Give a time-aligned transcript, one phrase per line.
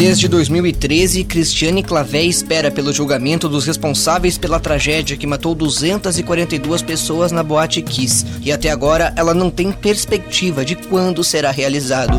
[0.00, 7.30] Desde 2013, Cristiane Clavé espera pelo julgamento dos responsáveis pela tragédia que matou 242 pessoas
[7.30, 8.24] na Boate Kiss.
[8.40, 12.18] E até agora ela não tem perspectiva de quando será realizado.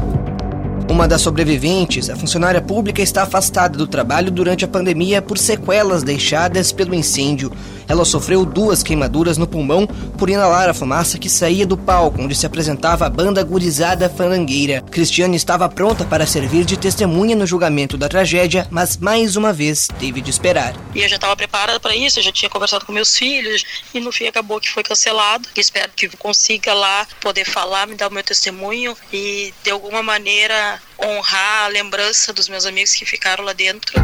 [0.92, 6.04] Uma das sobreviventes, a funcionária pública, está afastada do trabalho durante a pandemia por sequelas
[6.04, 7.52] deixadas pelo incêndio.
[7.92, 9.86] Ela sofreu duas queimaduras no pulmão
[10.18, 14.82] por inalar a fumaça que saía do palco onde se apresentava a banda gurizada fandangueira.
[14.90, 19.90] Cristiane estava pronta para servir de testemunha no julgamento da tragédia, mas mais uma vez
[20.00, 20.74] teve de esperar.
[20.96, 24.00] E eu já estava preparada para isso, eu já tinha conversado com meus filhos e
[24.00, 25.50] no fim acabou que foi cancelado.
[25.54, 30.82] Espero que consiga lá poder falar, me dar o meu testemunho e de alguma maneira
[30.98, 34.00] honrar a lembrança dos meus amigos que ficaram lá dentro.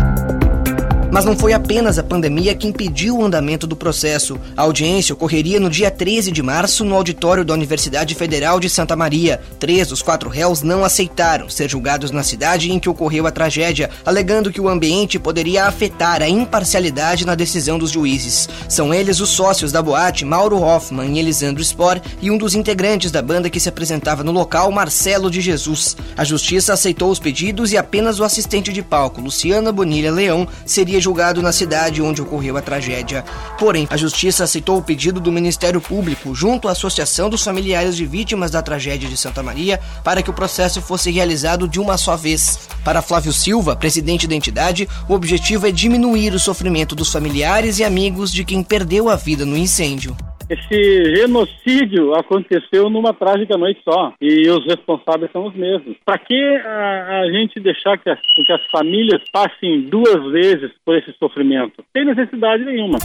[1.09, 4.37] Mas não foi apenas a pandemia que impediu o andamento do processo.
[4.55, 8.95] A audiência ocorreria no dia 13 de março no auditório da Universidade Federal de Santa
[8.95, 9.39] Maria.
[9.57, 13.89] Três dos quatro réus não aceitaram ser julgados na cidade em que ocorreu a tragédia,
[14.05, 18.49] alegando que o ambiente poderia afetar a imparcialidade na decisão dos juízes.
[18.67, 23.11] São eles os sócios da boate Mauro Hoffman e Elisandro Spor e um dos integrantes
[23.11, 25.95] da banda que se apresentava no local, Marcelo de Jesus.
[26.17, 30.96] A justiça aceitou os pedidos e apenas o assistente de palco, Luciana Bonilha Leão, seria
[31.01, 33.23] julgado na cidade onde ocorreu a tragédia.
[33.57, 38.05] Porém, a justiça aceitou o pedido do Ministério Público, junto à Associação dos Familiares de
[38.05, 42.15] Vítimas da Tragédia de Santa Maria, para que o processo fosse realizado de uma só
[42.15, 42.59] vez.
[42.83, 47.83] Para Flávio Silva, presidente da entidade, o objetivo é diminuir o sofrimento dos familiares e
[47.83, 50.15] amigos de quem perdeu a vida no incêndio.
[50.49, 55.97] Esse genocídio aconteceu numa trágica noite só e os responsáveis são os mesmos.
[56.05, 60.95] Para que a, a, gente deixar que as, que as famílias passem duas vezes por
[60.95, 61.83] esse sofrimento?
[61.91, 62.97] Sem necessidade nenhuma.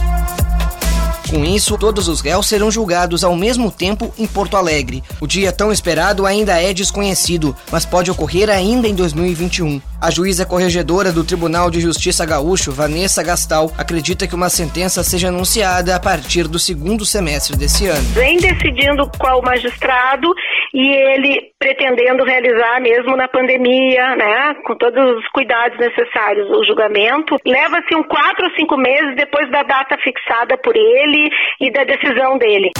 [1.33, 5.03] Com isso, todos os réus serão julgados ao mesmo tempo em Porto Alegre.
[5.19, 9.81] O dia tão esperado ainda é desconhecido, mas pode ocorrer ainda em 2021.
[9.99, 15.29] A juíza corregedora do Tribunal de Justiça Gaúcho, Vanessa Gastal, acredita que uma sentença seja
[15.29, 18.07] anunciada a partir do segundo semestre desse ano.
[18.09, 20.27] Vem decidindo qual magistrado
[20.73, 27.37] e ele pretendendo realizar mesmo na pandemia, né, com todos os cuidados necessários, o julgamento.
[27.45, 31.29] Leva-se um quatro ou cinco meses depois da data fixada por ele
[31.61, 32.71] e da decisão dele.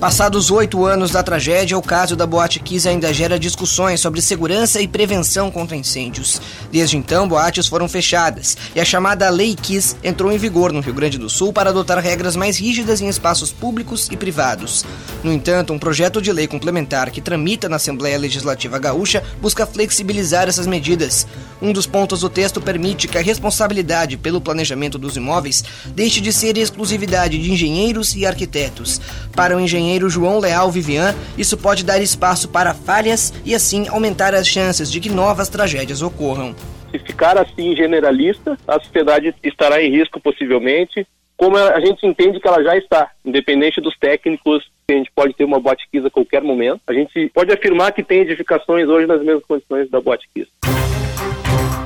[0.00, 4.78] Passados oito anos da tragédia, o caso da Boate Kiss ainda gera discussões sobre segurança
[4.78, 6.38] e prevenção contra incêndios.
[6.70, 10.92] Desde então, boates foram fechadas e a chamada Lei Kiss entrou em vigor no Rio
[10.92, 14.84] Grande do Sul para adotar regras mais rígidas em espaços públicos e privados.
[15.24, 20.46] No entanto, um projeto de lei complementar que tramita na Assembleia Legislativa Gaúcha busca flexibilizar
[20.46, 21.26] essas medidas.
[21.60, 26.34] Um dos pontos do texto permite que a responsabilidade pelo planejamento dos imóveis deixe de
[26.34, 29.00] ser exclusividade de engenheiros e arquitetos.
[29.34, 33.86] Para o engenheiro engenheiro João Leal Vivian, isso pode dar espaço para falhas e assim
[33.88, 36.54] aumentar as chances de que novas tragédias ocorram.
[36.90, 42.48] Se ficar assim generalista, a sociedade estará em risco possivelmente, como a gente entende que
[42.48, 46.80] ela já está, independente dos técnicos, a gente pode ter uma boate a qualquer momento.
[46.86, 50.26] A gente pode afirmar que tem edificações hoje nas mesmas condições da boate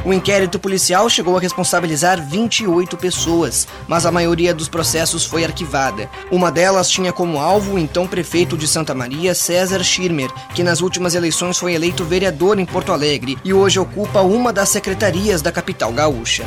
[0.05, 6.09] o inquérito policial chegou a responsabilizar 28 pessoas, mas a maioria dos processos foi arquivada.
[6.31, 10.81] Uma delas tinha como alvo o então prefeito de Santa Maria, César Schirmer, que nas
[10.81, 15.53] últimas eleições foi eleito vereador em Porto Alegre e hoje ocupa uma das secretarias da
[15.53, 16.45] capital gaúcha.